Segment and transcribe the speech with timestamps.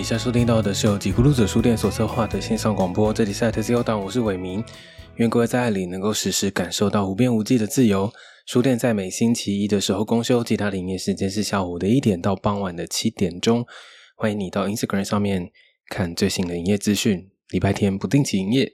[0.00, 4.64] 以下收听到的是由吉咕噜者书店所策划的线上广播，这里是爱特自由党，我是伟明。
[5.16, 8.10] 愿各位在爱里能够时时感受到无边无际的自由。
[8.46, 13.66] 书店在每星期一的时候公休，其他营业时间是下午的一点到傍晚的七点钟。
[14.16, 15.50] 欢迎你到 Instagram 上面
[15.90, 17.30] 看最新的营业资讯。
[17.50, 18.72] 礼拜天不定期营业。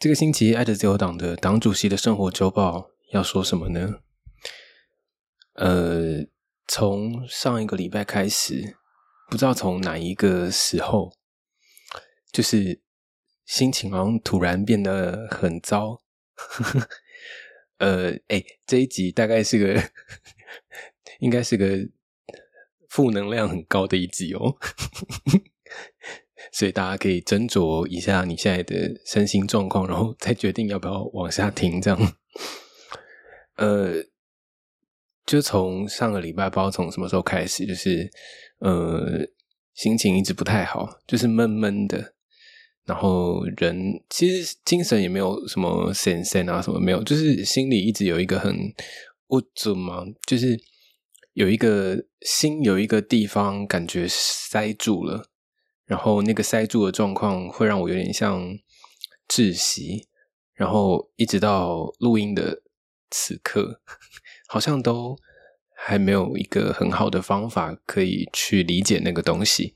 [0.00, 3.94] 这个星期爱的自由党的党主席的生活周报要说什么呢？
[5.54, 6.26] 呃，
[6.66, 8.78] 从上一个礼拜开始。
[9.32, 11.10] 不知道从哪一个时候，
[12.30, 12.82] 就是
[13.46, 16.02] 心情好像突然变得很糟。
[17.80, 19.82] 呃，哎，这一集大概是个，
[21.20, 21.78] 应该是个
[22.90, 24.54] 负能量很高的一集哦。
[26.52, 31.80] 所以大家可以斟酌一下你现在的身心状况，然后再决定要不要往下听。
[31.80, 32.16] 这样，
[33.56, 33.94] 呃，
[35.24, 38.10] 就从上个礼拜，不知道从什么时候开始，就是。
[38.62, 39.26] 呃，
[39.74, 42.14] 心情一直不太好，就是闷闷的。
[42.84, 43.76] 然后人
[44.08, 48.56] 其实精神也没有什么神神啊，什么没有，就是心里一直有一个很
[49.26, 50.56] 不足嘛，就是
[51.32, 55.28] 有一个心有一个地方感觉塞住了。
[55.84, 58.40] 然后那个塞住的状况会让我有点像
[59.28, 60.08] 窒息。
[60.54, 62.62] 然后一直到录音的
[63.10, 63.80] 此刻，
[64.46, 65.16] 好像都。
[65.84, 69.74] 还没有一个很好的方法可以去理解那个东西。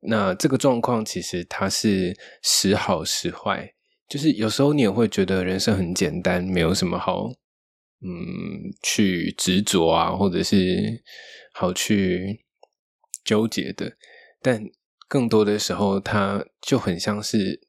[0.00, 3.72] 那这个状况其实它是时好时坏，
[4.06, 7.30] 就是有时候你也会觉得人生很简单，没有什么好
[8.02, 11.02] 嗯去执着啊，或者是
[11.54, 12.44] 好去
[13.24, 13.96] 纠结的。
[14.42, 14.62] 但
[15.08, 17.66] 更多的时候，它就很像是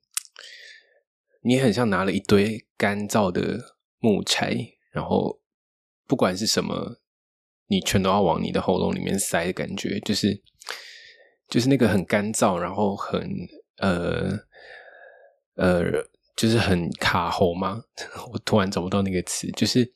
[1.41, 4.53] 你很像拿了一堆干燥的木柴，
[4.91, 5.39] 然后
[6.05, 6.99] 不管是什么。
[7.71, 10.41] 你全都要往你的喉咙里面塞的感觉，就是
[11.47, 13.30] 就是那个很干燥，然后很
[13.77, 14.39] 呃
[15.55, 15.83] 呃，
[16.35, 17.83] 就是很卡喉吗？
[18.33, 19.93] 我突然找不到那个词，就是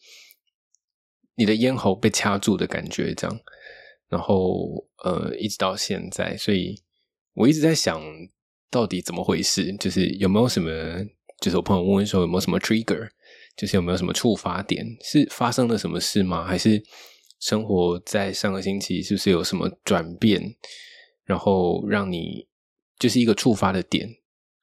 [1.35, 3.39] 你的咽喉被掐住的感觉，这样。
[4.07, 6.79] 然后呃，一直到现在，所以
[7.33, 7.99] 我一直在想
[8.69, 10.69] 到底怎么回事，就是有没有什么，
[11.41, 13.09] 就是我朋友问说有没有什么 trigger，
[13.57, 16.45] 就是有没有什么触发点，是发生了什么事吗？
[16.45, 16.83] 还是？
[17.43, 20.55] 生活在上个星期是不是有什么转变，
[21.25, 22.47] 然后让你
[22.97, 24.07] 就是一个触发的点，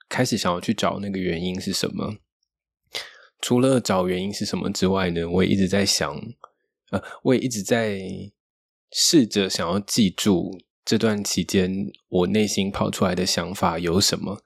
[0.09, 2.17] 开始想要去找那个原因是什么？
[3.43, 5.29] 除了找原因是什么之外呢？
[5.29, 6.19] 我也一直在想，
[6.91, 8.01] 呃，我也一直在
[8.93, 11.71] 试着想要记住这段期间
[12.09, 14.43] 我内心跑出来的想法有什么，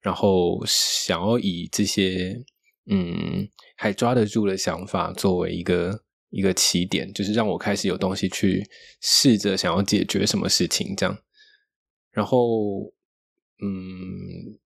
[0.00, 2.42] 然后想要以这些
[2.86, 3.46] 嗯
[3.76, 6.04] 还抓得住的想法作为一个。
[6.30, 8.68] 一个起点，就是让我开始有东西去
[9.00, 11.18] 试着想要解决什么事情，这样。
[12.10, 12.92] 然后，
[13.60, 14.58] 嗯，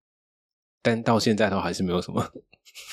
[0.80, 2.32] 但到现在都还是没有什么，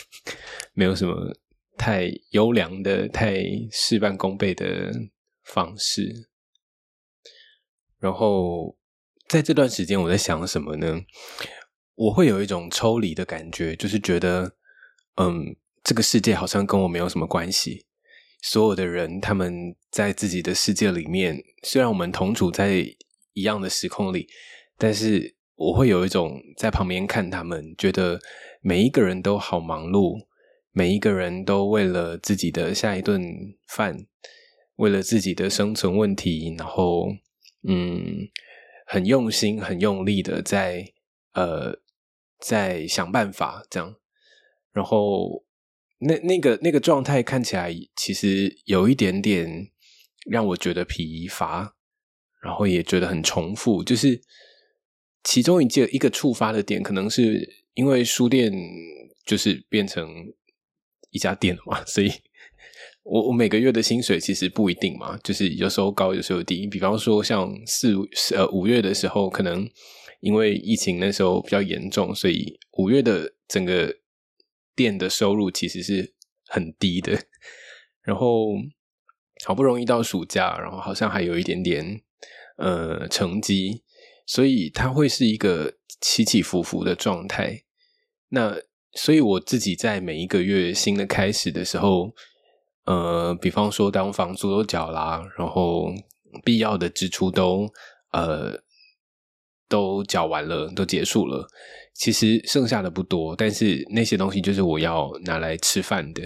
[0.73, 1.35] 没有什么
[1.77, 3.41] 太优良的、太
[3.71, 4.91] 事半功倍的
[5.43, 6.29] 方式。
[7.99, 8.77] 然后，
[9.27, 11.01] 在这段时间，我在想什么呢？
[11.95, 14.55] 我会有一种抽离的感觉，就是觉得，
[15.15, 17.85] 嗯，这个世界好像跟我没有什么关系。
[18.41, 22.85] 所有的人，他们在自己的世界里面，虽然我们同处在
[23.33, 24.27] 一样的时空里，
[24.77, 28.17] 但是我会有一种在旁边看他们，觉得
[28.61, 30.25] 每一个人都好忙碌，
[30.71, 33.21] 每一个人都为了自己的下一顿
[33.67, 34.07] 饭，
[34.77, 37.09] 为了自己的生存问题，然后
[37.67, 38.29] 嗯，
[38.87, 40.93] 很用心、很用力的在
[41.33, 41.77] 呃
[42.39, 43.95] 在想办法，这样，
[44.71, 45.43] 然后。
[46.01, 49.69] 那那个那个状态看起来其实有一点点
[50.29, 51.75] 让我觉得疲乏，
[52.41, 53.83] 然后也觉得很重复。
[53.83, 54.21] 就是
[55.23, 58.49] 其中一件一个触发的点，可能是因为书店
[59.25, 60.07] 就是变成
[61.11, 62.09] 一家店嘛， 所以
[63.03, 66.65] 我我每个月的薪水其实不一定嘛，就是有时候高，有时候低。
[66.67, 67.93] 比方说像四
[68.33, 69.69] 呃五月的时候，可能
[70.21, 73.93] 因为疫情那时候比较严重，所以五月的整个。
[74.79, 76.13] 店的收入其实是
[76.47, 77.11] 很低的，
[78.01, 78.47] 然后
[79.45, 82.01] 好不容易到暑假，然后好像还有一点点
[82.55, 83.83] 呃成绩，
[84.25, 87.65] 所以它会是一个起起伏伏的状态。
[88.29, 88.55] 那
[88.93, 92.15] 所以我自己在每一个月新的开始的时候，
[92.85, 95.91] 呃，比方说当房租都缴啦，然后
[96.45, 97.67] 必要的支出都
[98.13, 98.63] 呃。
[99.69, 101.47] 都缴完了，都结束了。
[101.93, 106.23] 其实剩下的不多，但是那些东西就是我要拿来吃饭的。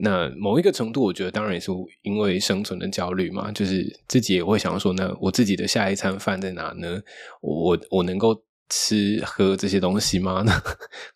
[0.00, 1.72] 那某一个程度，我觉得当然也是
[2.02, 7.00] 因为生存的焦虑嘛，就是自己也会想说，那我自己的下一餐饭在哪呢？
[7.40, 10.44] 我我能够吃喝这些东西吗？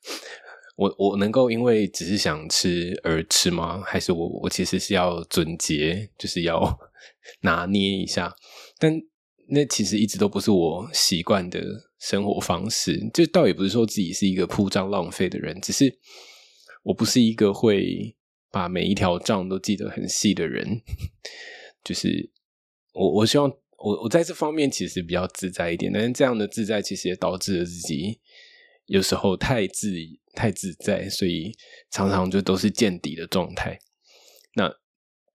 [0.77, 3.83] 我我能够因为只是想吃而吃吗？
[3.85, 6.77] 还是我我其实是要准节，就是要
[7.43, 8.35] 拿捏一下？
[8.79, 8.93] 但
[9.53, 11.63] 那其实一直都不是我习惯的
[11.99, 12.99] 生活方式。
[13.13, 15.99] 就倒也不是说自己是一个铺张浪费的人，只是
[16.83, 18.17] 我不是一个会
[18.51, 20.81] 把每一条账都记得很细的人。
[21.85, 22.31] 就是
[22.95, 28.21] 我我希望我我在这方面其实比较自在一点，但是这样的自在其实也导致了自己
[28.87, 29.93] 有时候太自。
[30.35, 31.53] 太自在，所以
[31.91, 33.79] 常常就都是见底的状态。
[34.55, 34.75] 那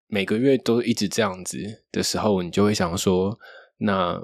[0.08, 3.38] 每个月都一直这样子的时候，你就会想说，
[3.78, 4.24] 那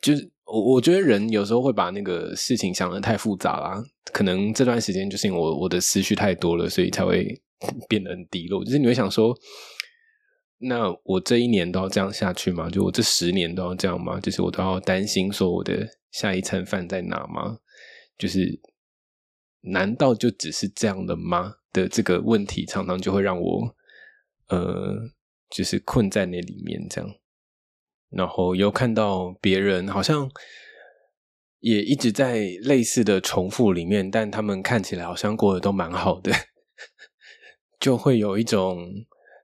[0.00, 3.82] 就是我我觉得人有时候会把那个事情想的太复杂啦。
[4.12, 7.40] 可能这段时间就是因为我我的思绪太多了，所以才会
[7.88, 8.64] 变得很低落。
[8.64, 9.36] 就是你会想说，
[10.58, 12.70] 那我这一年都要这样下去吗？
[12.70, 14.18] 就我这十年都要这样吗？
[14.20, 17.58] 就是我都要担心说我的下一餐饭在哪吗？
[18.16, 18.60] 就是。
[19.60, 21.56] 难道就只是这样的吗？
[21.72, 23.74] 的这个问题常常就会让我，
[24.46, 25.10] 呃，
[25.50, 27.10] 就是困在那里面这样。
[28.10, 30.30] 然后又看到别人好像
[31.60, 36.32] 也一直在类似的重复里面，但他们看起来好像过得都蛮好的，
[37.80, 38.86] 就会有一种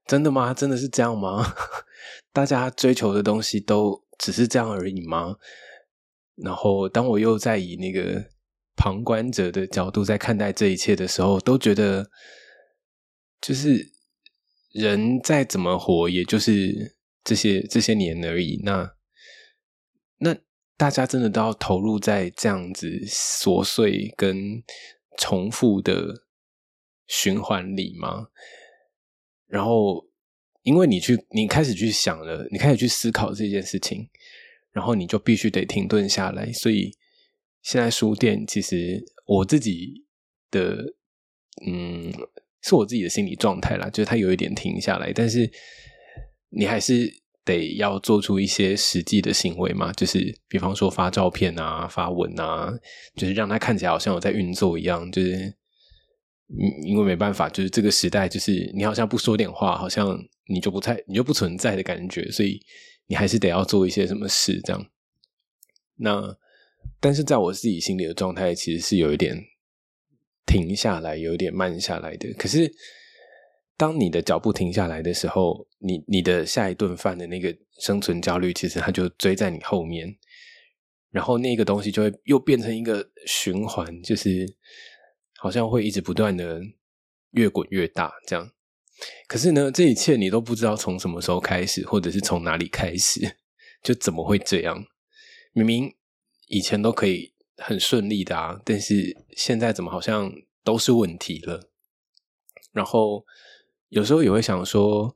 [0.07, 0.55] 真的吗？
[0.55, 1.55] 真的是这样吗？
[2.33, 5.37] 大家追求的东西都只是这样而已吗？
[6.37, 8.33] 然后当我又在以那个。
[8.77, 12.11] 旁观者的角度在看待这一切的时候，都觉得
[13.41, 13.93] 就是
[14.73, 16.94] 人再怎么活，也就是
[17.25, 18.61] 这些这些年而已。
[18.63, 18.95] 那
[20.19, 20.37] 那
[20.77, 24.63] 大家真的都要投入在这样子琐碎跟
[25.19, 26.25] 重复的
[27.07, 28.29] 循环里吗？
[29.47, 30.07] 然后，
[30.63, 34.09] 因为你去，你开始去想了，你开始去思考这件事情，
[34.71, 36.97] 然后你就必须得停顿下来，所以。
[37.63, 40.05] 现在书店其实我自己
[40.51, 40.85] 的，
[41.67, 42.13] 嗯，
[42.61, 45.51] 是我自己的心理状态啦，就是它有一点停下来，但是
[46.57, 47.13] 你还是
[47.45, 52.73] 得要做出一些实际的行为嘛，就是比方说发照片啊、发文啊，
[53.17, 55.33] 就是让它看起来好像有在运作一样，就是
[56.49, 60.19] 因因为没办法，就是这个时代，就是你好像不说点话，好像
[60.49, 62.61] 你就不太你就不存在的感觉，所以
[63.07, 64.87] 你还是得要做一些什么事这样，
[65.97, 66.37] 那。
[67.01, 69.39] 但是在我自己心里的状态，其实是有一点
[70.47, 72.31] 停下来，有一点慢下来的。
[72.35, 72.71] 可是，
[73.77, 80.17] 当你的脚步停下来的时候，你你的下一顿饭的那个生存焦虑，其实它就追在你后面，
[81.11, 84.57] 然后那个东西就会又变成一个循环，就是
[85.39, 86.61] 好像会一直不断的
[87.33, 88.51] 越滚越大这样。
[89.27, 93.37] 可是呢，这一切你都不知道从什么时候开始，或者是从哪里开始，
[93.83, 94.85] 就怎么会这样？
[95.53, 95.95] 明明。
[96.47, 100.31] 以前都可以很顺利的啊，但是现在怎么好像
[100.63, 101.71] 都是问题了？
[102.71, 103.25] 然后
[103.95, 105.15] 有时候也会想说，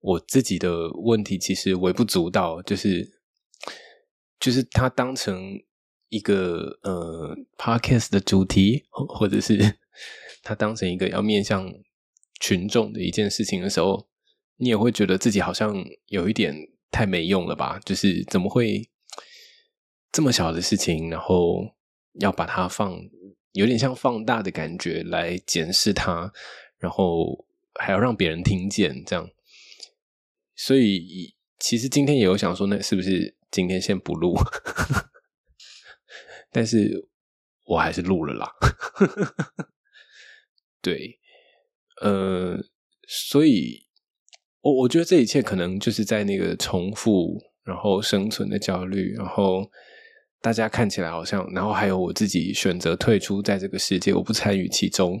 [0.00, 3.08] 我自己的问题其实微不足道，就是
[4.40, 5.40] 就是它当成
[6.08, 9.78] 一个呃 podcast 的主题，或者是
[10.42, 11.72] 它当成一个要面向
[12.40, 14.08] 群众的一件事情的时候，
[14.56, 15.72] 你也会觉得自己好像
[16.06, 16.52] 有一点
[16.90, 17.78] 太没用了吧？
[17.84, 18.90] 就是怎么会？
[20.10, 21.62] 这么小的事情，然后
[22.20, 22.98] 要把它放，
[23.52, 26.32] 有点像放大的感觉来检视它，
[26.78, 27.45] 然后
[27.78, 29.28] 还要让别人听见，这样。
[30.54, 34.34] 所以其实今天也有想说，那是不是今天先不录？
[36.50, 37.08] 但是
[37.64, 38.52] 我还是录了啦。
[40.80, 41.18] 对，
[42.02, 42.58] 呃，
[43.08, 43.86] 所以
[44.60, 49.70] 我我觉得这一切可能就是在那个重复，然后生存的焦虑，然后。
[50.42, 55.18] 大家看起来好像，然后还有我自己选择退出在这个世界，我不参与其中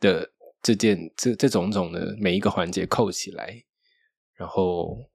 [0.00, 0.28] 的
[0.62, 3.64] 这件这这种种的每一个环节扣起来，
[4.34, 5.10] 然后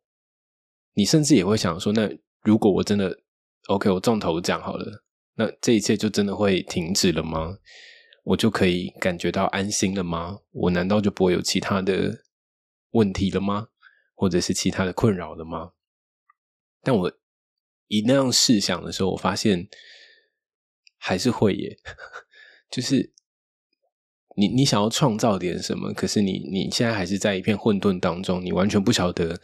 [0.93, 2.09] 你甚至也会想说，那
[2.43, 3.19] 如果我真的
[3.67, 5.03] OK，我中头奖好了，
[5.35, 7.57] 那这一切就真的会停止了吗？
[8.23, 10.39] 我就可以感觉到安心了吗？
[10.51, 12.23] 我难道就不会有其他的
[12.91, 13.69] 问题了吗？
[14.15, 15.71] 或者是其他的困扰了吗？
[16.81, 17.17] 但我。
[17.93, 19.67] 以那样试想的时候，我发现
[20.97, 21.77] 还是会耶，
[22.71, 23.11] 就是
[24.37, 29.39] 你你想要创造点什么，可是你你现在还是在一片混沌当中，你完全不晓得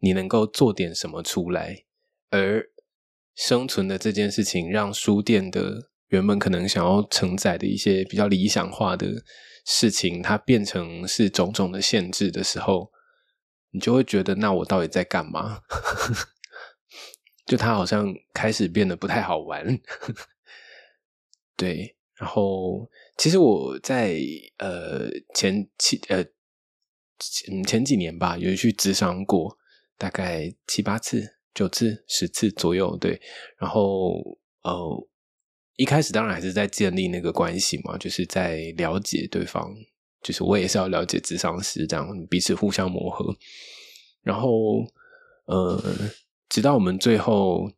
[0.00, 1.84] 你能够做点什么出来。
[2.30, 2.64] 而
[3.34, 9.24] 生存的这件事情，让书店的原本可能想要承载的一些比较理想化的
[9.64, 12.90] 事情它变成是种种的限制的时候，
[13.70, 15.60] 你就会觉得，那我到底在干嘛？
[17.46, 19.80] 就它好像开始变得不太好玩。
[21.56, 24.18] 对，然后其实我在
[24.58, 26.24] 呃前七呃
[27.18, 29.56] 前前几年吧，有去咨商过，
[29.96, 32.96] 大概七八次、九次、十次左右。
[32.96, 33.20] 对，
[33.58, 35.08] 然后呃。
[35.76, 39.74] 一开始当然还是在建立那个关系嘛，就是在了解对方，
[40.22, 43.34] 就是我也是要了解咨商师，这样彼此互相磨合。
[44.22, 44.50] 然后，
[45.46, 45.82] 呃，
[46.50, 47.72] 直到我们最后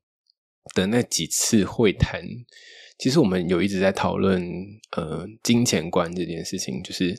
[0.75, 2.21] 的那几次会谈，
[2.99, 4.43] 其实我们有一直在讨论，
[4.97, 7.15] 呃，金钱观这件事情，就是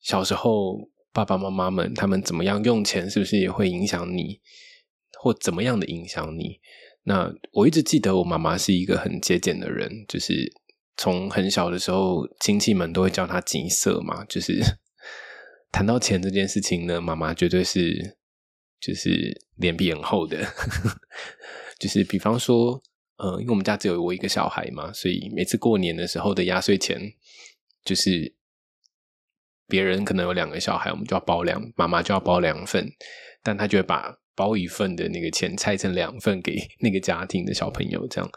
[0.00, 4.40] 小时候爸爸妈妈们他们怎么样用钱，是不是也会影响你，
[5.20, 6.60] 或怎么样的影响你？
[7.04, 10.50] 那我一直记得，我妈妈是一个很节俭的人，就是
[10.96, 14.24] 从很小的时候，亲戚们都会叫她“金色”嘛。
[14.24, 14.62] 就是
[15.70, 18.16] 谈到钱这件事情呢，妈妈绝对是
[18.80, 20.46] 就是脸皮很厚的。
[21.78, 22.82] 就是比方说，
[23.16, 27.12] 呃，因为我们家只有我一个小孩嘛，所以每次过年的时候的压岁钱，
[27.84, 28.34] 就是
[29.66, 32.90] 别人可能有两个小孩，我们就要包两，妈妈就要包两份，
[33.42, 34.18] 但她就会把。
[34.36, 38.28] 包一份的那个钱拆成两份给 那个家庭的小朋友，这样。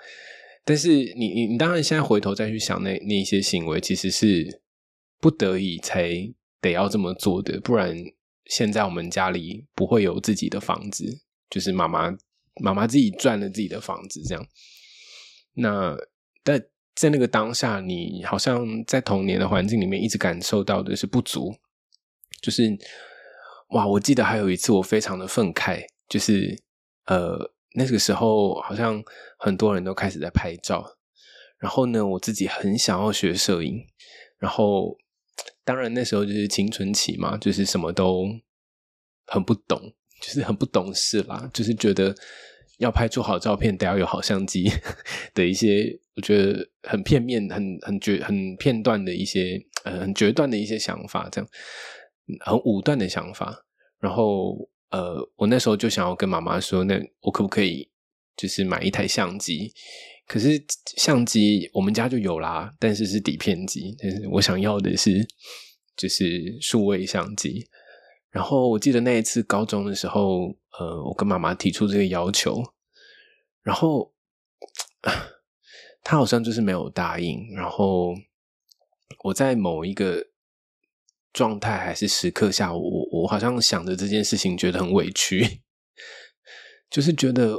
[0.64, 4.62] 但是你你你当然现在回头再去想那那些行为，其实是
[5.20, 6.12] 不得已才
[6.62, 7.98] 得要这么做的，不然
[8.46, 12.16] 现在我们家里不会有自己的房子，就是妈妈
[12.60, 14.48] 妈妈自己赚了自己的房子这样。
[15.54, 15.96] 那
[16.44, 16.62] 但
[16.96, 21.56] 在那个当下，你好像在童年的环境里面一直感受到的是不足，
[22.42, 22.78] 就是。
[23.72, 23.86] 哇！
[23.86, 26.58] 我记得还有一次，我非常的愤慨，就是
[27.04, 29.04] 呃，那个时候好像
[29.38, 30.86] 很多人都开始在拍照，
[31.58, 33.86] 然后呢，我自己很想要学摄影，
[34.38, 34.98] 然后
[35.66, 38.24] 当然那时候就是青春期嘛，就是什么都
[39.26, 42.16] 很不懂，就是很不懂事啦，就是觉得
[42.80, 44.72] 要拍出好照片，得要有好相机
[45.34, 51.50] 的一些，我觉得很片面、很很决、很片段的一些呃很决断的一些想法，这样。
[52.42, 53.58] 很武断的想法，
[54.02, 57.90] 然后呃，我那时候就想要跟妈妈说，那我可不可以
[58.36, 59.72] 就是买一台相机？
[60.28, 60.62] 可是
[60.98, 65.26] 相机我们家就有啦，但是是底片机，但是我想要的是
[65.96, 67.66] 就是数位相机。
[68.38, 72.62] 然后我记得那一次高中的时候，呃，我跟妈妈提出这个要求，
[73.64, 74.14] 然后
[76.04, 77.52] 他好像就是没有答应。
[77.56, 78.14] 然后
[79.24, 80.28] 我在某一个。
[81.34, 85.62] 状态还是时刻下，我我好像想着这件事情，觉得很委屈，
[86.90, 87.56] 就是觉得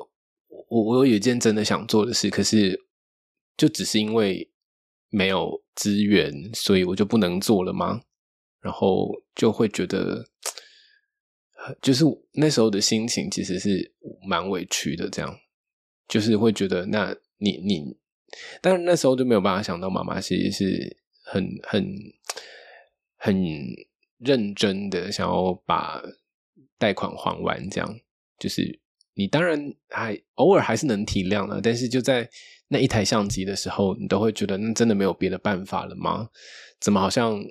[0.68, 2.87] 我我有一件真的想做的事，可是
[3.56, 4.50] 就只是因为
[5.11, 8.00] 没有资源，所以我就不能做了吗？
[8.61, 10.26] 然后就会觉得，
[11.80, 13.92] 就是那时候的心情其实是
[14.26, 15.38] 蛮委屈的，这样
[16.06, 17.96] 就是会觉得，那你你，
[18.60, 21.84] 但是那时候就没有办法想到，妈妈其实是很很。
[23.20, 23.37] 很
[24.18, 26.00] 认真的想要把
[26.78, 27.98] 贷款还完，这样
[28.38, 28.78] 就是
[29.14, 32.30] 你当然还偶尔还是能体谅的，但是就在
[32.68, 36.30] 那一台相机的时候，你都会觉得那真的没有别的办法了吗？
[36.78, 37.44] 怎么好像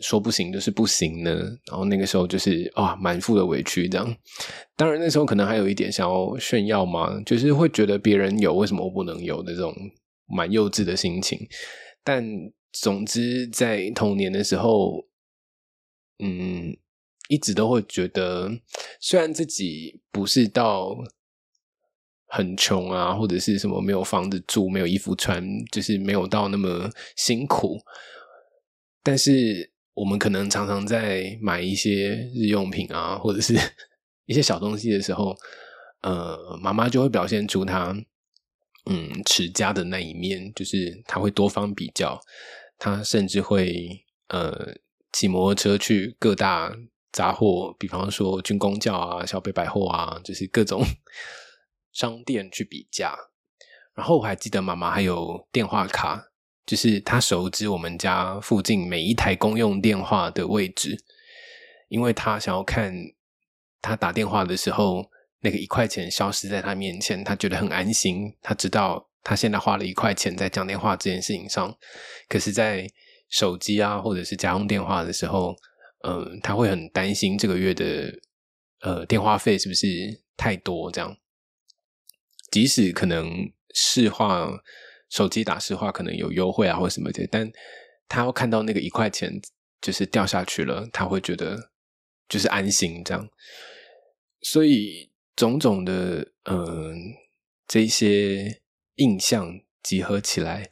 [0.00, 1.30] 说不行就是不行呢？
[1.66, 4.16] 然后那个时候就是啊，满腹的委屈这样。
[4.76, 9.74] 当然那时候可能还有一点想要炫耀嘛，就是会觉得别人有为什么我不能有的这种
[10.26, 11.46] 蛮幼稚的心情，
[12.02, 12.24] 但。
[12.76, 15.06] 总之，在童年的时候，
[16.18, 16.76] 嗯，
[17.28, 18.50] 一直都会觉得，
[19.00, 20.92] 虽然自己不是到
[22.26, 27.78] 很穷啊，或者是什么没有房子住、没有衣服穿，就是没有到那么辛苦，
[29.04, 33.54] 但是我们可能常常在买一些日用品啊，或者是
[34.26, 35.34] 一些小东西的时候，
[36.02, 37.96] 呃，妈妈就会表现出她
[38.86, 42.20] 嗯持家的那一面，就是她会多方比较。
[42.78, 44.74] 她甚至会呃
[45.12, 46.74] 骑摩托车去各大
[47.12, 50.82] 杂货，比方说军工教啊、小北百货啊，就是各种
[51.92, 53.16] 商店去比价。
[53.94, 56.32] 然后我还记得妈妈还有电话卡，
[56.66, 60.96] 就是他熟知我们家附近每一台公用电话的位置，
[61.88, 62.94] 因为他想要看
[63.80, 68.36] 他打电话的时候那个一块钱消失在他面前，他觉得很安心。
[68.42, 69.08] 他知道。
[69.26, 71.74] 他现在花了一块钱在讲电话这件事情上，
[72.28, 72.86] 可是，在
[73.30, 75.56] 手机啊或者是家用电话的时候，
[76.06, 78.12] 嗯，他会很担心这个月的
[78.82, 79.86] 呃电话费是不是
[80.36, 80.90] 太多？
[80.90, 81.16] 这样，
[82.50, 84.46] 即使可能市话
[85.10, 87.50] 手机打市话可能有优惠啊或什么的，但
[88.08, 89.40] 他要看到那个一块钱
[89.80, 91.70] 就是掉下去了，他会觉得
[92.28, 93.28] 就是安心这样。
[94.42, 96.94] 所以种种的嗯
[97.66, 98.60] 这些
[98.96, 100.68] 印象集合起来，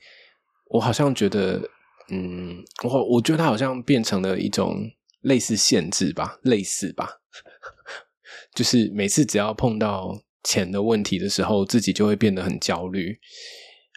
[0.66, 1.68] 我好像觉得
[2.10, 4.90] 嗯，我我觉得他好像变成了一种
[5.22, 7.20] 类似限制吧，类似吧，
[8.54, 13.18] 就是每次只要碰到钱的问题的时候，自己就会变得很焦虑，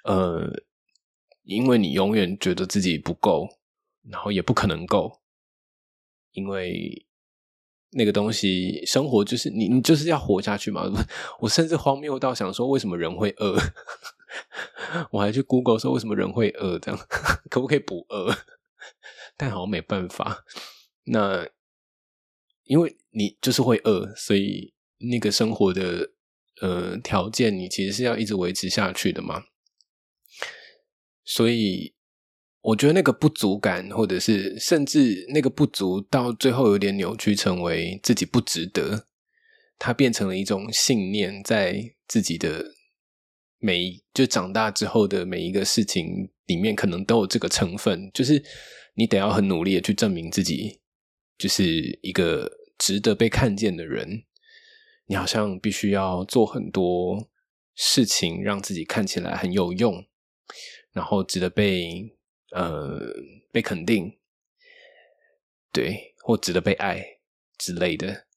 [0.06, 0.64] 呃。
[1.48, 3.48] 因为你永远觉得自己不够，
[4.10, 5.22] 然后也不可能够，
[6.32, 7.06] 因为
[7.92, 10.92] 那个东西，生活就是你，你就是要活下去嘛。
[11.42, 13.60] 我甚至荒谬到想说，为什么人会饿？
[15.14, 16.80] 我还去 Google 说，为什么人会饿？
[16.80, 17.00] 这样
[17.52, 18.36] 可不可以不饿？
[19.38, 20.44] 但好像没办法。
[21.04, 21.48] 那
[22.64, 26.10] 因为你就是会饿，所以那个生活的
[26.60, 29.44] 呃条件，你其实是要一直维持下去的嘛。
[31.26, 31.96] 所以，
[32.62, 39.08] 我觉得那个不足感，或者是甚至那个不足，到最后有点扭曲，成为自己不值得。
[39.78, 42.64] 它变成了一种信念，在自己的
[43.58, 48.10] 每就长大之后的每一个事情里面，可能都有这个成分。
[48.14, 48.42] 就是
[48.94, 50.80] 你得要很努力的去证明自己，
[51.38, 54.24] 就是一个值得被看见的人。
[55.08, 57.30] 你好像必须要做很多
[57.76, 60.06] 事情，让自己看起来很有用。
[60.96, 62.10] 然后值得被
[62.52, 62.98] 呃
[63.52, 64.18] 被肯定，
[65.74, 67.06] 对，或值得被爱
[67.58, 68.28] 之类的。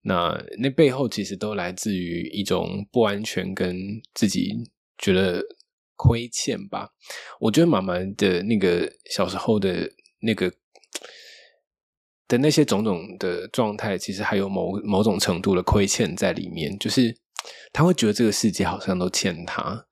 [0.00, 3.76] 那那背后其实都来自于一种不安全，跟
[4.14, 5.44] 自己觉得
[5.96, 6.94] 亏欠吧。
[7.40, 10.50] 我觉得妈妈的那个小时候的那个
[12.26, 17.14] 的那些种种的状态，其实还有某某种程度的亏欠在里面，就是
[17.70, 19.86] 他会觉得这个世界好像都欠他。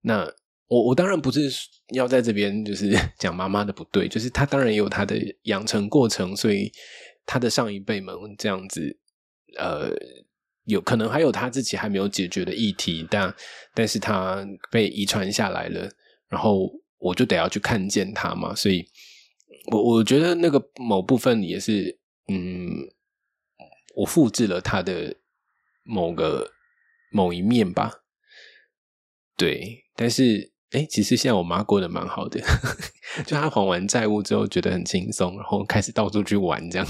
[0.00, 0.34] 那。
[0.68, 1.48] 我我当然不是
[1.94, 6.72] 要在这边就是 讲妈妈的不对，就是他当然也有他的养成过程，所以
[7.24, 8.98] 他的上一辈们这样子，
[9.56, 9.92] 呃，
[10.64, 13.32] 有可能还有他自己还没有解决的议题，但
[13.74, 15.88] 但是他被遗传下来了，
[16.28, 18.84] 然后我就得要去看见他嘛，所以
[19.70, 22.90] 我我觉得那个某部分也是，嗯，
[23.94, 25.14] 我复制了他的
[25.84, 26.50] 某个
[27.12, 28.02] 某一面吧，
[29.36, 30.55] 对，但是。
[30.72, 32.40] 哎，其实现在我妈过得蛮好的，
[33.24, 36.86] 就她还完债务之后觉得很轻松，然后开始到处去玩这样。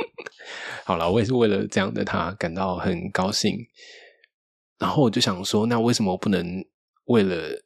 [0.84, 3.66] 好了，我也是为了这样的她感到很高兴。
[4.78, 6.64] 然后我就想说，那为什么不能
[7.06, 7.62] 为了，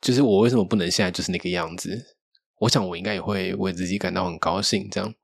[0.00, 2.16] 就是我为什么不能现在就是那个样子？
[2.60, 5.14] 我想我应该也会为自己感到很高兴这样，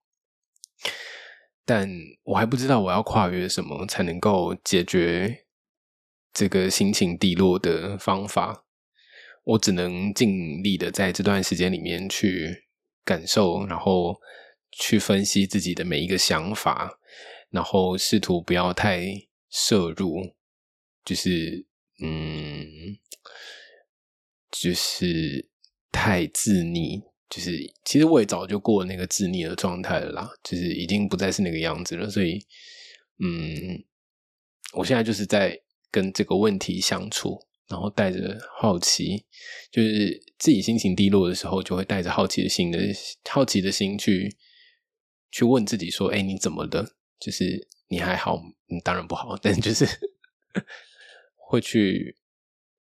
[1.66, 1.90] 但
[2.22, 5.44] 我还不知道我要跨越什么才能够解决
[6.32, 8.63] 这个心情低落的方法。
[9.44, 12.64] 我只能尽力的在这段时间里面去
[13.04, 14.18] 感受，然后
[14.72, 16.98] 去分析自己的每一个想法，
[17.50, 19.04] 然后试图不要太
[19.50, 20.34] 摄入，
[21.04, 21.66] 就是
[22.02, 22.66] 嗯，
[24.50, 25.48] 就是
[25.92, 32.38] 太自溺，就是其实我也早就过那个自溺的状态了啦，就是已经不再是那个样子了，所以
[33.18, 33.84] 嗯，
[34.72, 37.38] 我现在就是在跟这个问题相处。
[37.68, 39.24] 然后带着好奇，
[39.70, 42.78] 就是自己心情低落的时候，就会带着好奇的心的
[43.28, 44.36] 好奇的心去
[45.30, 46.94] 去问自己说：“哎，你怎么的？
[47.18, 48.42] 就是你还好？
[48.66, 49.86] 你，当然不好，但就是
[51.36, 52.16] 会去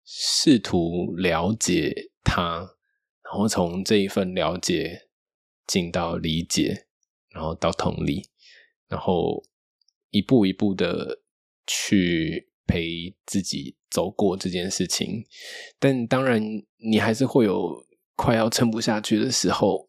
[0.05, 2.59] 试图了解他，
[3.25, 5.09] 然后从这一份了解
[5.66, 6.87] 进到理解，
[7.31, 8.29] 然后到同理，
[8.88, 9.45] 然后
[10.11, 11.23] 一步一步的
[11.66, 15.22] 去。”陪自己走过这件事情，
[15.78, 16.42] 但当然
[16.78, 17.85] 你还是会有
[18.16, 19.87] 快要撑不下去的时候，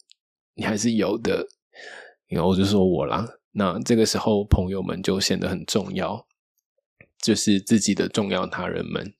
[0.55, 1.47] 你还是有的。
[2.27, 6.27] 然后我就说我啦，那这个时候朋友们就显得很重要，
[7.21, 9.13] 就是自己的重要他人们。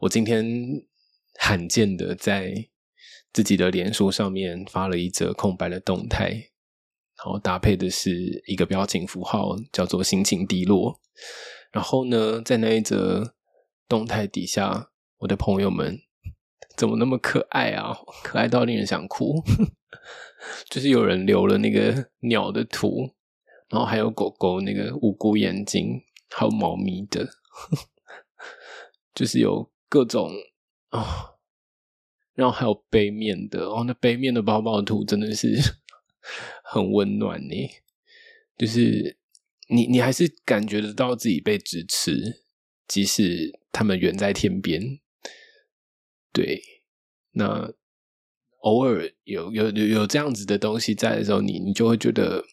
[0.00, 0.44] 我今天
[1.38, 2.68] 罕见的在
[3.32, 11.00] 自己的脸书上面发了一则空白的动态，然后搭配的是一个表情符号，叫做心情低落。
[11.70, 13.35] 然后呢，在那一则
[13.88, 16.00] 动态底下，我的朋友们
[16.76, 17.96] 怎么那么可爱啊？
[18.22, 19.42] 可爱到令人想哭。
[20.70, 23.14] 就是有人留了那个鸟的图，
[23.68, 27.28] 然后还有狗狗那个无辜眼睛，还有猫咪的，
[29.14, 30.30] 就是有各种
[30.90, 31.34] 啊，
[32.34, 35.58] 然后还有背面的哦，那背面的包包图真的是
[36.62, 37.70] 很温暖呢，
[38.56, 39.18] 就是。
[39.68, 42.44] 你你还是感觉得到自己被支持，
[42.86, 45.00] 即使他们远在天边。
[46.32, 46.62] 对，
[47.32, 47.72] 那
[48.60, 52.44] 偶尔有有有有这样子的东西在的时候，你你就会觉得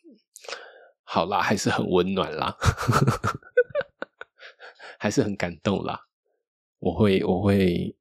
[1.04, 2.56] 好啦，还是很温暖啦，
[4.98, 6.08] 还是很感动啦。
[6.80, 7.96] 我会我会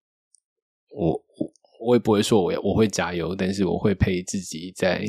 [0.90, 5.04] 我我我也不会说我我会加油，但是我会陪自己再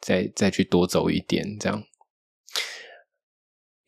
[0.00, 1.82] 再再去多走一点，这样。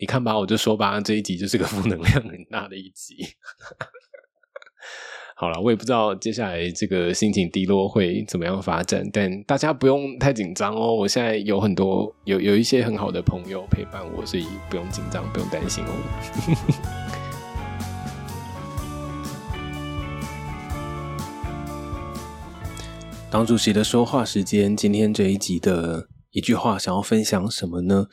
[0.00, 3.18] 你看吧，我就说吧，这一集就是个负能量很大的一集。
[5.36, 10.94] 好了，我也不知道接下来这个心情低落会怎么样发展，但大家不用太紧张哦。
[10.94, 15.90] 我现在有很多有有一些很好的朋友陪伴我，所以不用紧张，不用担心哦。
[23.30, 28.06] 党主席的说话时间，今天这一集的一句话，想要分享什么呢？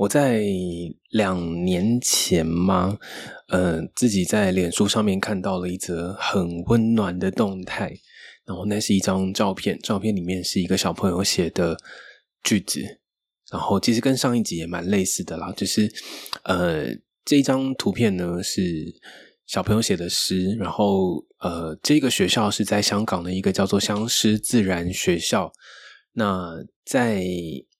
[0.00, 0.42] 我在
[1.10, 2.98] 两年前吗？
[3.48, 7.92] 呃，自己在脸书上面看到了一则很温暖的动态，
[8.46, 11.76] 然后那是一张照片，照片里面是一个小朋友写的
[12.42, 12.80] 句子，
[13.52, 15.92] 然后其实跟上一集也蛮类似的啦，就是
[16.44, 16.86] 呃
[17.22, 18.62] 这张图片呢是
[19.44, 25.52] 小朋友写的诗，然后呃这个学校是在香港的一个叫做相思自然学校，
[26.14, 27.22] 那在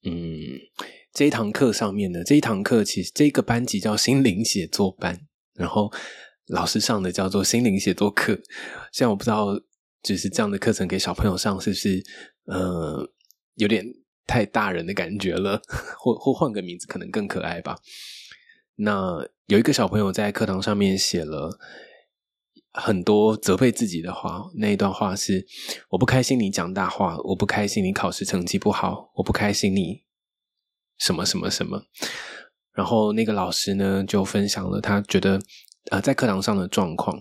[0.05, 0.61] 嗯。
[1.13, 5.21] 这一堂课上面呢，这一堂课其实这个班级叫心灵写作班，
[5.55, 5.93] 然后
[6.47, 8.41] 老师上的叫做心灵写作课。
[8.93, 9.61] 像我不知道，
[10.03, 12.03] 就是这样的课程给小朋友上，是不是
[12.45, 13.07] 呃
[13.57, 13.85] 有点
[14.27, 15.61] 太大人的感觉了？
[15.99, 17.77] 或或换个名字，可能更可爱吧。
[18.77, 21.59] 那有一个小朋友在课堂上面写了
[22.73, 25.45] 很多责备自己的话，那一段话是：
[25.91, 30.05] 我不开心你讲大话，我不开心你考试成绩不好，我不开心你。
[31.01, 31.83] 什么什么什么，
[32.73, 35.41] 然后那个老师呢就分享了他觉得
[35.91, 37.21] 呃在课堂上的状况，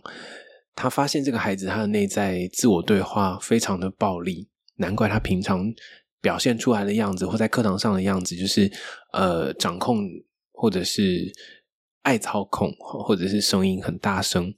[0.76, 5.66] 他发现这个孩子他的内在自我对话非常的暴力，难怪他平常
[6.22, 8.70] 表现出来的样子或在课堂上的样子就是
[9.14, 10.06] 呃掌控
[10.52, 11.32] 或者是
[12.02, 14.54] 爱操控或者是声音很大声，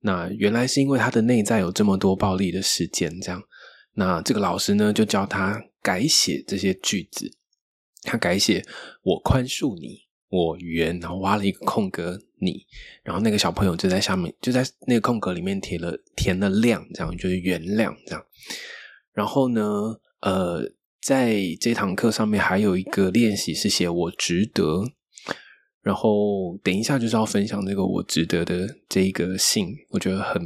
[0.00, 3.42] 那原来是因为他的内在有这么多暴力的事件，这样，
[3.94, 7.35] 那这个老师呢就教他改写这些句子。
[8.06, 8.64] 他改写
[9.02, 12.64] “我宽恕你，我原”，然后挖了一个空格“你”，
[13.02, 18.24] 然后那个小朋友就在下面，就在那个空格里面填了填了“量”，这样就是原谅这样。
[19.12, 19.60] 然后呢，
[20.20, 24.84] 呃，在这堂课上面还有一个练习是写“我值得”，
[25.82, 30.42] 然后等一下就是要分享这个“我值得”的这一个信，我觉得很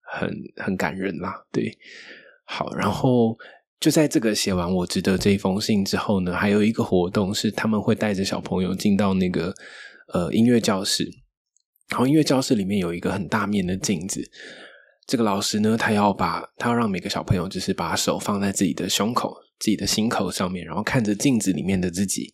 [0.00, 1.46] 很很感人啦。
[1.52, 1.78] 对，
[2.44, 3.38] 好，然后。
[3.82, 9.52] 就在这个写完我值得这一封信之后呢，还有一个活动是他们会带着小朋友进到那个
[10.12, 11.10] 呃音乐教室，
[11.88, 14.22] 然后音乐教室里面有一个很大面的镜子。
[15.04, 22.32] 这个老师呢，他要把他要让每个小朋友就是把手放在自己的胸口、自己的心口上面，然后看着镜子里面的自己，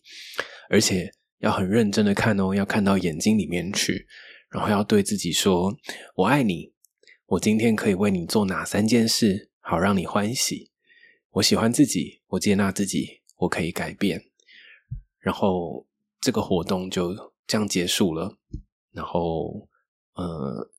[0.69, 4.05] 而且要很认真的看哦，要看到眼睛里面去，
[4.51, 5.75] 然后要对自己说
[6.15, 6.71] ：“我爱你，
[7.25, 10.68] 我今天可以为你做哪三件事，好让你欢喜。”
[11.39, 14.21] 我喜欢自己，我接纳自己，我可以改变。
[15.19, 15.87] 然后
[16.19, 17.15] 这个活动就
[17.47, 18.37] 这样结束了。
[18.91, 19.69] 然后，
[20.15, 20.69] 呃，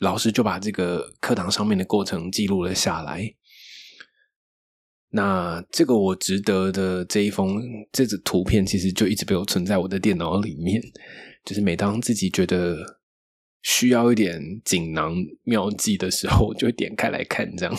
[0.00, 3.32] 老师就把这个课堂上面的过程记录了下来。
[5.10, 10.82] 那这个我值得的这一封这个图片，其实就一直被我存在我的电脑里面。
[11.44, 12.98] 就是每当自己觉得
[13.62, 15.14] 需要一点锦囊
[15.44, 17.78] 妙计的时候，就会点开来看，这样。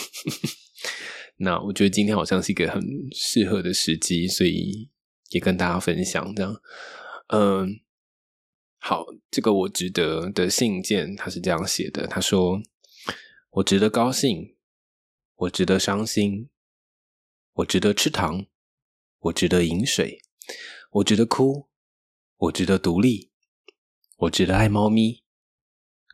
[1.36, 2.80] 那我觉得今天好像是一个很
[3.12, 4.88] 适合的时机，所以
[5.30, 6.54] 也跟大家分享这样。
[7.26, 7.80] 嗯，
[8.78, 12.62] 好，这个我值得的信件，他是这样写的：他说，
[13.50, 14.56] 我值得高兴，
[15.34, 16.48] 我值得伤心，
[17.54, 18.46] 我值得吃糖，
[19.18, 20.22] 我值得饮水，
[20.92, 21.68] 我值得哭，
[22.36, 23.32] 我值得独立，
[24.18, 25.24] 我值得爱猫咪，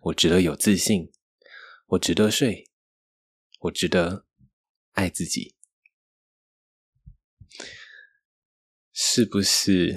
[0.04, 1.12] 我值得有自信，
[1.88, 2.70] 我值得睡，
[3.59, 4.24] 我值得。
[4.92, 5.55] 爱自己，
[8.92, 9.94] 是不是？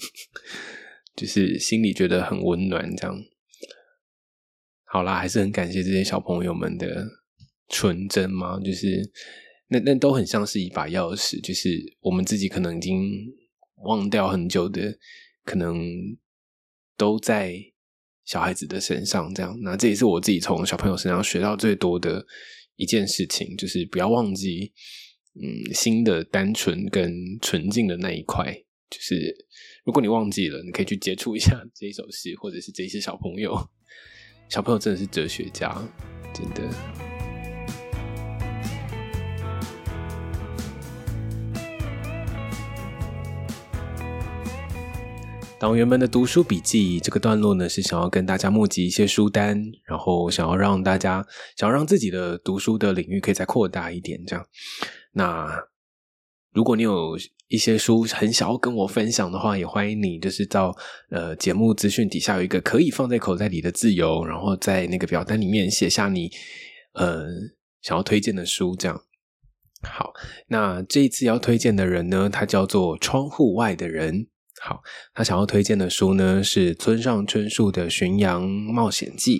[1.16, 3.22] 就是心里觉得很温暖，这样。
[4.84, 7.06] 好啦，还是很感谢这些小朋友们的
[7.68, 8.58] 纯真嘛。
[8.58, 9.12] 就是
[9.68, 11.68] 那那都很像是一把钥匙，就是
[12.00, 13.02] 我们自己可能已经
[13.84, 14.98] 忘掉很久的，
[15.44, 15.78] 可能
[16.96, 17.54] 都在
[18.24, 19.32] 小孩子的身上。
[19.34, 22.26] 这样，那这也是我自己从小朋友身上学到最多的。
[22.76, 24.72] 一件事情就是不要忘记，
[25.34, 28.52] 嗯，新的单纯跟纯净的那一块。
[28.90, 29.46] 就是
[29.84, 33.56] 如果你忘记了，你可以去接触一下这一首诗，或者是这些小朋友。
[34.48, 35.70] 小朋友真的是哲学家，
[36.34, 37.09] 真的。
[45.60, 51.22] 党员们的读书笔记这个段落呢，是想要跟大家募集一些书单，然后想要让大家
[51.54, 54.42] 想要让自己的读书的领域可以再扩大一点，这样。
[55.12, 55.46] 那
[56.54, 57.14] 如果你有
[57.48, 60.74] 一些书很想要跟我分享的话，也欢迎你，就是到
[61.10, 66.30] 呃节目资讯底下有一个可以放在口袋里的自由，然后在那个表单里面写下你
[66.94, 67.26] 呃
[67.82, 68.98] 想要推荐的书，这样。
[69.82, 70.14] 好，
[70.48, 74.28] 那这一次要推荐的人呢，他叫做窗户外的人。
[74.62, 74.80] 好，
[75.14, 79.38] 他想要推荐的书呢是村上春树的《巡洋冒险记》。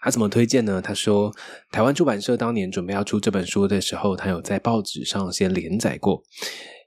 [0.00, 0.82] 他怎么推荐呢？
[0.82, 1.32] 他说，
[1.70, 6.24] 台湾出版社当年准备要出这本书的时候，他有在报纸上先连载过。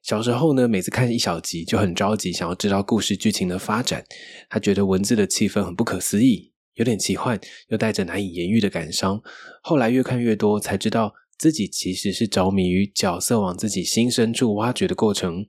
[0.04, 4.04] 小时候呢，每次看一小集就很着急，想要知道故事剧情的发展。
[4.50, 7.40] 他觉得文字的气氛很不可思议，有点奇幻，
[7.70, 9.22] 又带着难以言喻的感伤。
[9.64, 15.46] 后来越看越多，才知道自己其实是着迷于角色往自己心深处挖掘的过程。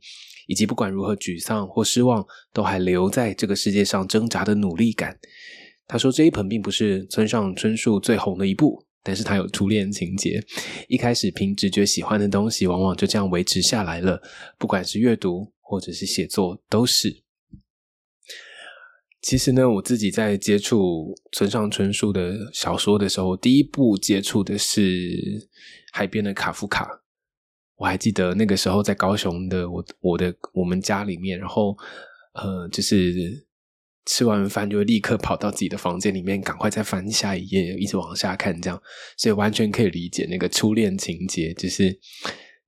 [0.46, 5.18] 以及不管如何沮丧或失望，都还留在这个世界上挣扎的努力感。
[5.88, 10.42] 他说：“这一本并不是村上春树最红的一部，但是他有初恋情节。
[10.88, 14.20] 一开始凭直觉喜欢的东西，往往就这样维持下来了。
[14.58, 17.22] 不管是阅读或者是写作，都是。
[19.22, 24.80] 其实呢，我自己在接触村上春树的小说的时候，第一部接触的是
[25.92, 26.84] 《海边的卡夫卡》。”
[27.76, 31.76] 我还记得那个时候在高雄的我我的我们家里面，然后
[32.32, 33.46] 呃，就是
[34.06, 38.80] 吃完饭就立刻跑到自己的房间里面，赶快再翻下一页，一直往下看，这样，
[39.18, 41.98] 所以完全可以理解那个初恋情节，就是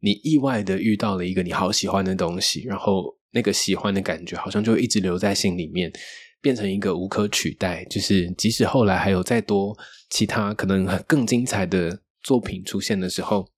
[0.01, 5.91] 你意外的遇到了一个你好喜欢的东西，然后那个喜欢的感觉好像就一直留在心里面，
[6.43, 9.75] 变成一个无可取代，就是即使后来还有再多
[10.11, 13.49] 其他可能更精彩的作品出现的时候。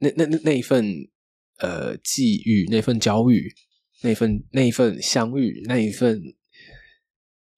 [0.00, 1.08] 那那那那一份
[1.58, 3.50] 呃际遇，那份遭遇，
[4.02, 6.20] 那份那一份相遇，那一份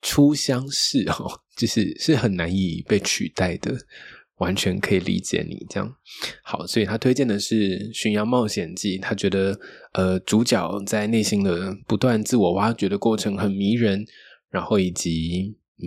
[0.01, 3.73] 初相识哦，就是是很难以被取代的，
[4.39, 5.95] 完全可以理解你这样。
[6.43, 9.59] 好，所以他推荐的是《巡洋冒险记》，他觉得
[9.93, 14.05] 呃主角在内心的不断自我挖掘的过程很迷人，
[14.51, 15.87] 然后以及嗯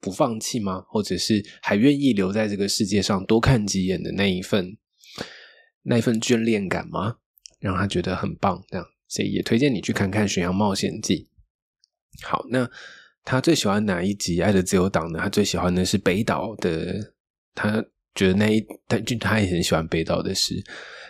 [0.00, 0.80] 不放弃吗？
[0.88, 4.76] 或者是还愿意留在这个世界上多看几眼的那一份。
[5.82, 7.16] 那份眷恋感吗？
[7.60, 11.28] 让他觉得很棒，这样，所以也推荐你去看看《巡洋冒险记》。
[12.26, 12.68] 好，那
[13.24, 15.18] 他最喜欢哪一集《爱的自由党》呢？
[15.20, 17.12] 他最喜欢的是北岛的，
[17.54, 20.54] 他觉得那一他就他也很喜欢北岛的诗，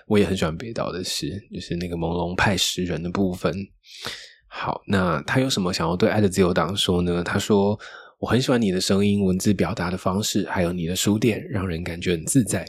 [0.06, 3.54] 我也很喜欢北岛的诗，就是那个朦胧派诗人的部分。
[4.46, 7.22] 好，那他有什么想要对《爱的自由党》说呢？
[7.22, 7.78] 他说
[8.18, 12.66] ：“我很喜欢你的声音、文字表达的方式，还有你的书店，让人感觉很自在。”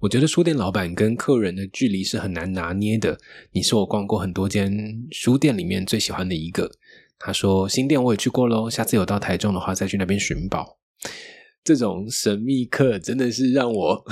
[0.00, 3.18] 我觉得书店老板跟客人的距离是很难拿捏的。
[3.52, 6.70] 你是我逛过很多间书店里面最喜欢的一个。
[7.18, 10.78] 他说新店我也去过喽，下次有到台中的话再去那边寻宝。
[11.64, 14.04] 这种神秘客真的是让我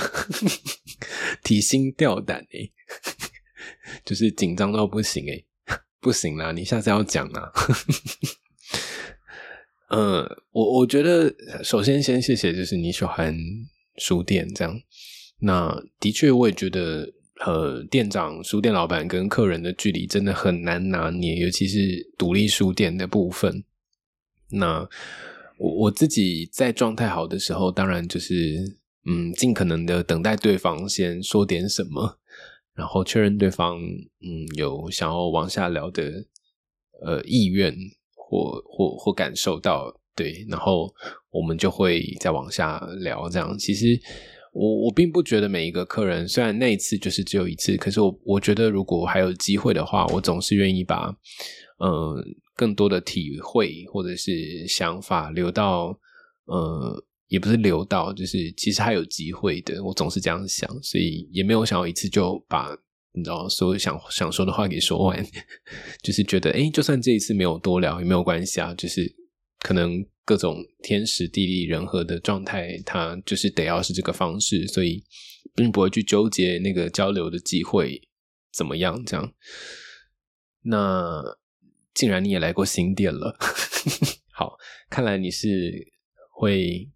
[1.43, 2.71] 提心吊胆哎，
[4.05, 5.45] 就是紧张到不行哎，
[6.01, 7.53] 不行啦，你下次要讲啊。
[9.89, 13.35] 嗯，我我觉得首先先谢谢，就是你喜欢
[13.99, 14.79] 书店这样。
[15.39, 17.13] 那的确，我也觉得，
[17.45, 23.63] 呃，店长、书店老板跟客人的距离真的很难拿捏，尤其是独立书店的部分。
[24.51, 24.89] 那
[25.59, 32.19] 我我自己在状态好的时候，当然就是，嗯，尽可能的等待对方先说点什么，
[32.75, 36.25] 然后确认对方，嗯，有想要往下聊的，
[37.05, 37.77] 呃，意愿
[38.15, 40.95] 或或或感受到，对，然后
[41.31, 43.29] 我们就会再往下聊。
[43.29, 44.01] 这样其实。
[44.59, 51.15] 我我并不觉得每一个客人，虽然那一次就是只有一次，可是我我觉得如果还有机会的话，我总是愿意把
[51.79, 52.17] 嗯
[52.55, 55.99] 更多的体会或者是想法留到
[56.47, 62.75] 呃也不是留到，就是其实还有机会的，我总是这样想，所以也没有想要一次就把
[63.13, 65.23] 你知道所有想想说的话给说完，
[66.03, 69.15] 就是觉得哎，就算这一次没有多聊也没有关系啊，就是
[69.61, 70.03] 可能。
[70.27, 75.05] 各种天时地利人和的状态，它就是得要是这个方式，所以
[75.55, 78.03] 并不会去纠结那个交流的机会
[78.53, 79.01] 怎么样。
[79.05, 79.33] 这样，
[80.63, 81.23] 那
[81.95, 83.39] 竟然你也来过新店了，
[84.35, 84.59] 好，
[84.91, 85.93] 看来你是
[86.33, 86.91] 会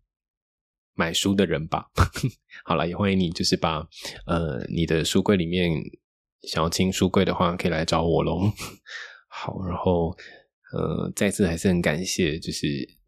[0.95, 1.85] 买书的人吧？
[2.66, 3.79] 好了，也欢迎你，就是把
[4.27, 5.71] 呃你的书柜里面
[6.43, 8.40] 想要清书柜的话，可以来找我喽。
[9.31, 10.16] 好，然后
[10.73, 13.00] 呃，再次还是很感谢，就是。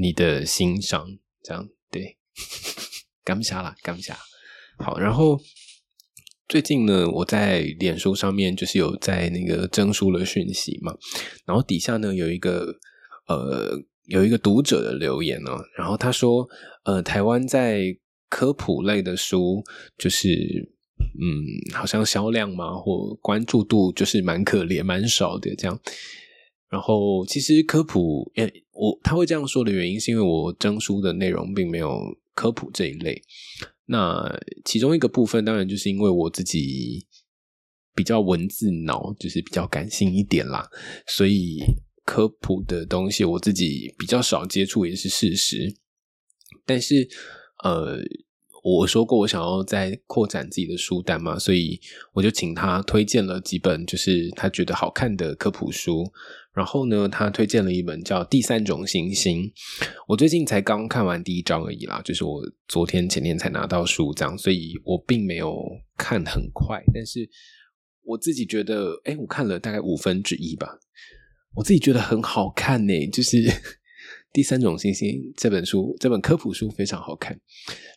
[0.00, 2.16] 你的欣赏，这样对，
[3.22, 4.14] 感谢啦，感谢。
[4.78, 5.38] 好，然后
[6.48, 10.94] 最近呢，我在脸书上面就是有在那个征书的讯息嘛，
[11.44, 12.74] 然后底下呢有一个
[13.26, 16.48] 呃有一个读者的留言呢，然后他说
[16.84, 17.94] 呃台湾在
[18.30, 19.62] 科普类的书
[19.98, 20.30] 就是
[21.20, 25.78] 嗯好像销量嘛或关注度就是蛮可怜蛮少的这样，
[26.70, 28.32] 然后其实科普
[28.72, 31.98] 我他会这样说的原因是因为我征书的内容并没有
[32.34, 33.22] 科普这一类。
[33.86, 34.24] 那
[34.64, 37.06] 其中一个部分，当然就是因为我自己
[37.94, 40.68] 比较文字脑，就是比较感性一点啦，
[41.06, 41.58] 所以
[42.04, 45.76] 科普的东西我自己比较少接触，也是事实。
[46.64, 47.08] 但是，
[47.64, 47.98] 呃，
[48.62, 51.80] 我说过我想要再扩展自己的书单嘛，所以
[52.12, 56.04] 我就请他推荐了几本，就是他觉得好看的科普书。
[56.52, 59.42] 然后呢，他推荐了一本叫《第三种行星》，
[60.08, 65.56] 我最近才刚看完第一章而已啦，就是我昨天前天才拿到书这样，所以我并没有
[65.96, 67.28] 看很快，但是
[68.02, 70.80] 我自己觉得，哎，我看了大概五分之一吧，
[71.54, 73.36] 我自己觉得很好看呢，就是
[74.34, 77.38] 《第三种行星》这本书，这本科普书非常好看。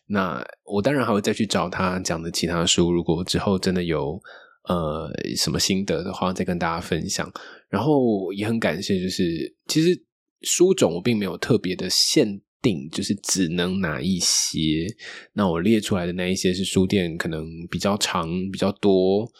[0.06, 4.20] 那我当然还会再去找他讲的其他书，如果之后真的有。
[4.66, 7.30] 呃，什么心得的话，再跟大家分享。
[7.68, 10.00] 然后也很感谢，就是其实
[10.42, 14.86] 书种我并没有特别的限定，就是只能拿一些。
[15.32, 19.30] 那我列出来的那一些是书店可能比较长、比较多，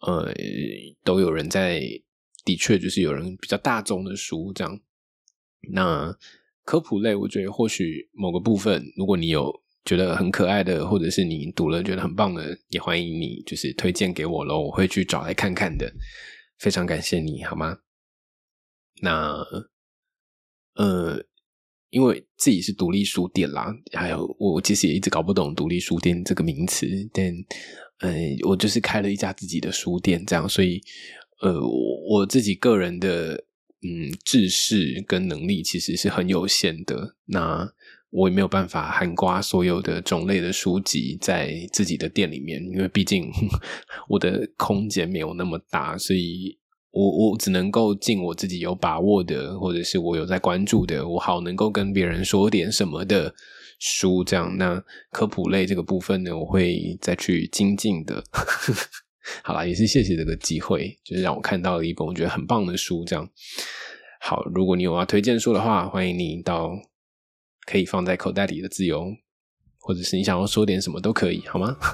[0.00, 0.32] 呃，
[1.04, 1.80] 都有人在，
[2.44, 4.80] 的确就是有人比较大众的书这样。
[5.72, 6.14] 那
[6.64, 9.62] 科普类，我觉得或许某个部分，如果你有。
[9.84, 15.90] 觉得很可爱的，或者是你读了觉得很棒的，也欢迎你就是推荐给我喽，我会去找来看看的。
[16.58, 17.78] 非常感谢你好吗？
[19.00, 19.44] 那
[20.74, 21.24] 呃，
[21.90, 27.32] 因为自己是独立书店啦，还有我其实也一直搞不懂独立书店这个名词，但
[28.00, 28.12] 呃，
[28.46, 30.80] 我就是开了一家自己的书店，这样，所以
[31.40, 31.60] 呃，
[32.08, 33.44] 我自己个人的
[33.82, 37.16] 嗯知识跟能力其实是很有限的。
[37.26, 37.72] 那
[38.10, 43.30] 我也没有办法涵盖所有的种类的书籍在自己的店里面，因为毕竟
[44.08, 46.58] 我的空间没有那么大，所以
[46.90, 53.34] 我我只能够进我自己有把握的，或者是我有在关注的，我好能够跟别人说点什么的
[53.78, 54.24] 书。
[54.24, 58.24] 这样，那科普类这个部分呢，我会再去精进的。
[59.44, 63.04] 好啦，也是谢谢这个机会，就是让我看到了一本我觉得很棒的书。
[63.04, 63.28] 这样，
[64.18, 66.70] 好，如果你有要推荐书的话，欢迎你到。
[67.70, 69.14] 可以放在口袋里的自由，
[69.78, 71.76] 或者是你想要说点什么都可以，好吗？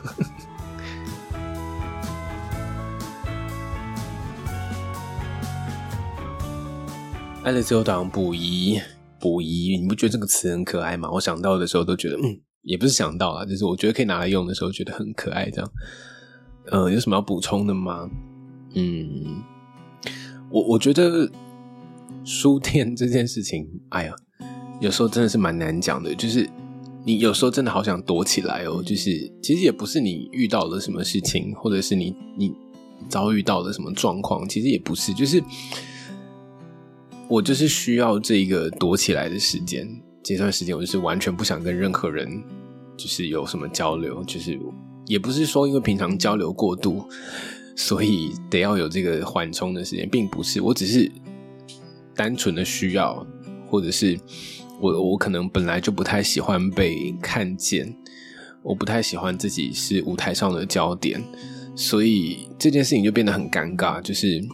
[7.42, 8.80] 爱的自由党补遗
[9.18, 11.10] 补遗，你不觉得这个词很可爱吗？
[11.10, 15.50] 我想到的时候都觉得，嗯，也不是想到啊，就是我觉得可以拿来用的时候觉得很可爱。
[15.50, 15.68] 这样，
[16.66, 18.08] 呃，有什么要补充的吗？
[18.76, 19.42] 嗯，
[20.50, 21.28] 我我觉得
[22.24, 24.14] 书店这件事情，哎呀。
[24.80, 26.48] 有时候真的是蛮难讲的，就是
[27.04, 28.82] 你有时候真的好想躲起来哦。
[28.82, 32.52] 就是其实也不是你遇到了什么事情，或者是你你
[33.08, 35.42] 遭遇到了什么状况，其实也不是，就是
[37.28, 39.88] 我就是需要这个躲起来的时间。
[40.22, 42.42] 这段时间我就是完全不想跟任何人
[42.96, 44.58] 就是有什么交流，就是
[45.06, 47.06] 也不是说因为平常交流过度，
[47.76, 51.10] 所以得要有这个缓冲的时间，并不是，我只是
[52.14, 53.26] 单纯的需要，
[53.70, 54.18] 或者是。
[54.84, 57.96] 我我可能本来就不太喜欢被看见，
[58.62, 61.22] 我不太喜欢自己是舞台上的焦点，
[61.74, 64.02] 所以这件事情就变得很尴尬。
[64.02, 64.44] 就是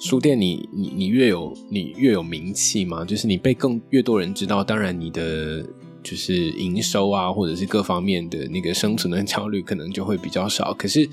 [0.00, 5.62] 书店，你你你越有你越有名气嘛，就是你被更越多人知道，当然你的
[6.02, 10.72] 就是营收啊，或者是各方面的那个生存的焦虑可能就会比较少。
[10.72, 11.06] 可是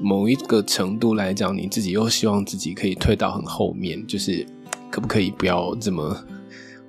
[0.00, 4.46] 某一个程度来讲，你自己又希望自己可以退到很后面，就是
[4.90, 6.16] 可不可以不要这么。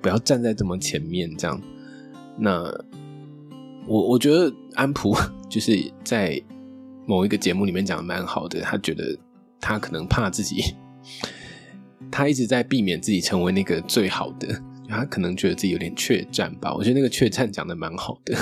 [0.00, 1.60] 不要站在这么前面，这样。
[2.38, 2.62] 那
[3.86, 5.16] 我我觉得安普
[5.48, 6.40] 就是在
[7.06, 8.60] 某一个节目里面讲的蛮好的。
[8.60, 9.16] 他觉得
[9.60, 10.74] 他可能怕自己，
[12.10, 14.62] 他一直在避免自己成为那个最好的。
[14.88, 16.74] 他可能觉得自己有点怯战吧。
[16.74, 18.36] 我觉得那个怯战讲的蛮好的，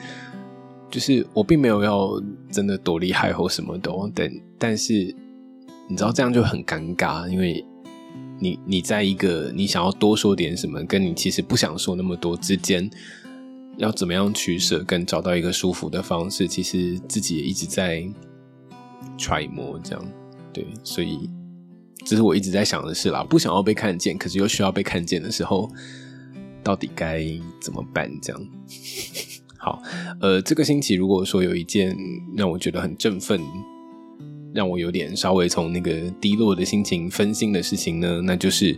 [0.90, 2.10] 就是我并没有要
[2.50, 5.14] 真的多厉害或什么都，但但是
[5.88, 7.64] 你知道这样就很尴尬，因为。
[8.38, 12.90] 你你在一个你想要多说点什么，跟你其实不想说那么多之间，
[13.78, 18.06] 要怎么样取舍，跟找到一个舒服的方式，其实自己也一直在
[19.16, 20.04] 揣摩，这样
[20.52, 21.28] 对，所以
[22.04, 23.24] 这是我一直在想的事啦。
[23.24, 25.70] 不想要被看见，可是又需要被看见的时候，
[26.62, 27.24] 到底该
[27.60, 28.10] 怎么办？
[28.20, 28.48] 这样。
[29.58, 29.82] 好，
[30.20, 31.96] 呃，这个星期如果说有一件
[32.36, 33.40] 让我觉得很振奋，
[34.56, 38.74] 让我有点稍微从那个低落的心情分心的事情呢，那就是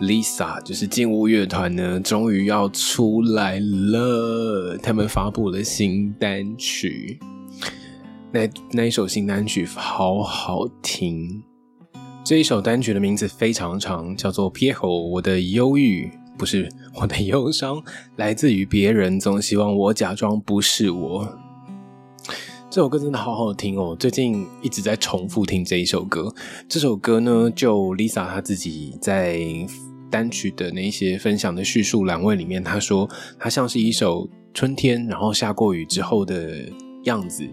[0.00, 7.20] Lisa，就是劲舞乐团呢，终于要出来了，他们发布了新单曲。
[8.32, 11.42] 那那一首新单曲好好听，
[12.24, 16.06] 这一首单曲的名字非常长，叫做《piko 我的忧郁》，
[16.38, 17.82] 不是我的忧伤，
[18.16, 21.38] 来自于别人总希望我假装不是我。
[22.72, 26.34] 这首歌真的好好听哦，最近一直在重复听这一首歌。
[26.66, 29.38] 这首歌呢，就 Lisa 她自己在
[30.10, 33.06] 单曲的那些分享的叙述栏位里面，她说
[33.38, 36.62] 它像是一首春天，然后下过雨之后的
[37.04, 37.46] 样子。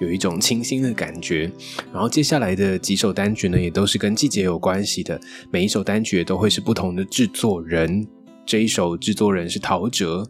[0.00, 1.48] 有一种清新的感觉，
[1.92, 5.20] 然后接下来的几首单曲呢，也都是跟季节有关系的。
[5.52, 8.04] 每一首单曲都会是不同的制作人，
[8.44, 10.26] 这一首制作人是陶喆，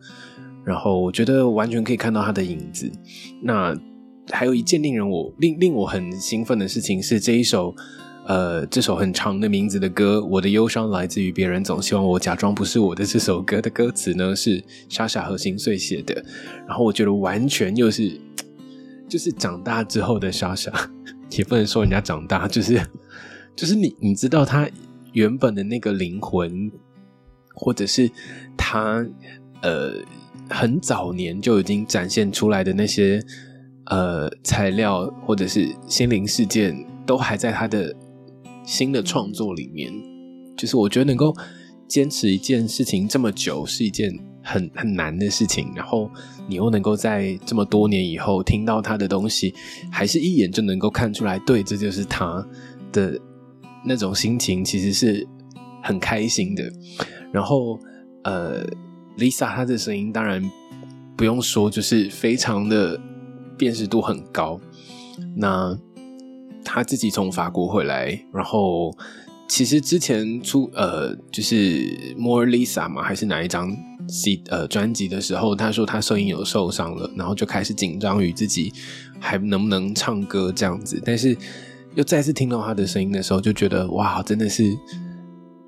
[0.66, 2.92] 然后我觉得完全可以看到他的影子。
[3.42, 3.74] 那
[4.30, 7.74] 还有一件令人我令令我很兴奋的事情是，这一首
[8.26, 16.24] 呃这首很长的名字的歌，《我的忧伤来自于别人总希望我假装不是我的》这首歌的歌词呢，是莎莎和心碎写的。
[16.66, 18.20] 然后我觉得完全又是。
[19.06, 20.72] 就是长大之后的莎莎，
[21.36, 22.82] 也不能说人家长大，就是
[23.54, 24.68] 就是你你知道他
[25.12, 26.72] 原本的那个灵魂，
[27.54, 28.10] 或者是
[28.56, 29.06] 他
[29.60, 29.92] 呃
[30.48, 33.22] 很早年就已经展现出来的那些
[33.86, 37.94] 呃材料，或者是心灵事件，都还在他的
[38.64, 39.92] 新的创作里面。
[40.56, 41.34] 就是我觉得能够
[41.88, 44.12] 坚持一件事情这么久，是一件
[44.42, 45.72] 很很难的事情。
[45.74, 46.10] 然后。
[46.46, 49.54] 你又能够在这么多年以后听到他的东西，
[49.90, 52.46] 还是一眼就能够看出来，对，这就是他
[52.92, 53.18] 的
[53.82, 55.26] 那种心情，其实是
[55.82, 56.70] 很开心的。
[57.32, 57.80] 然后，
[58.24, 58.62] 呃
[59.16, 60.42] ，Lisa 她的声音当然
[61.16, 63.00] 不用说，就是非常的
[63.56, 64.60] 辨识度很高。
[65.36, 65.76] 那
[66.64, 68.96] 他自己从法国回来，然后
[69.48, 73.70] 其实之前出呃，就是 More Lisa 嘛，还是哪一张
[74.08, 78.72] ？C 呃专辑的时候，他说他声音有受伤了，然后就开始紧张于自己
[79.20, 81.00] 还能不能唱歌这样子。
[81.04, 81.36] 但是
[81.94, 84.76] 又再次听到他的声音的时候，就觉得哇，真的是，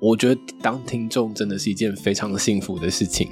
[0.01, 3.29] 我觉得当听众真的是一件非常幸福的事情。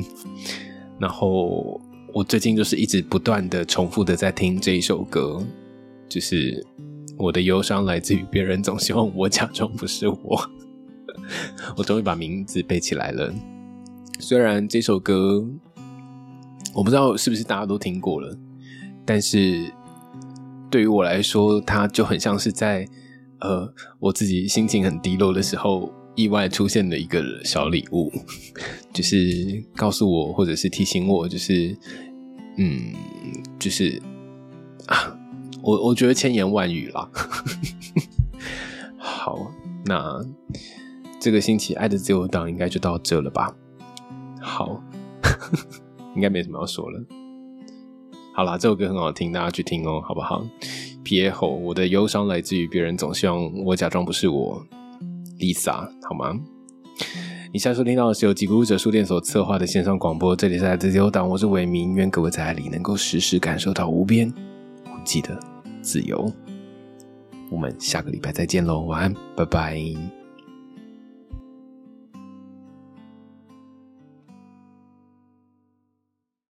[0.97, 1.81] 然后
[2.15, 5.45] 我最近就是一直不断的重复的在听这一首歌，
[6.07, 6.65] 就是
[7.17, 10.49] 我的忧伤来自于别人总希望我假装不是我。
[11.75, 13.33] 我终于把名字背起来了。
[14.17, 15.45] 虽然这首歌
[16.73, 18.33] 我不知道是不是大家都听过了，
[19.03, 19.69] 但是
[20.71, 22.87] 对于我来说，它就很像是在
[23.41, 28.11] 呃我自己心情很低落的时候，意外出现的一个小礼物，
[28.93, 31.77] 就是告诉我或者是提醒我，就是
[32.57, 32.93] 嗯，
[33.59, 34.01] 就是
[34.87, 35.17] 啊，
[35.61, 37.09] 我我觉得千言万语啦。
[38.97, 39.51] 好，
[39.85, 40.25] 那
[41.19, 43.53] 这个星期《爱的自由党》应该就到这了吧。
[44.41, 44.81] 好，
[46.15, 47.03] 应该没什么要说了。
[48.33, 50.45] 好啦，这首歌很好听，大家去听哦，好不好？
[51.03, 54.65] 别吼，我的忧伤来自于别人总希望我假装不是我
[55.39, 56.33] ，Lisa，好吗？
[57.51, 64.27] 你现在收听到的是由吉谷者书店所策划的线上广播，这里是自由党，我是伟明，愿各位在爱里能够时时感受到无边
[64.85, 65.39] 无际的
[65.81, 66.29] 自由。
[67.49, 70.24] 我们下个礼拜再见喽，晚安，拜拜。